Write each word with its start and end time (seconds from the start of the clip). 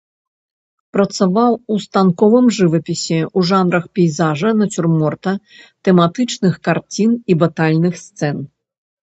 Працаваў 0.95 1.51
у 1.75 1.75
станковым 1.85 2.47
жывапісе, 2.59 3.19
у 3.41 3.43
жанрах 3.51 3.85
пейзажа, 3.99 4.49
нацюрморта, 4.63 5.35
тэматычных 5.91 6.53
карцін 6.71 7.11
і 7.21 7.33
батальных 7.47 7.93
сцэн. 8.07 8.37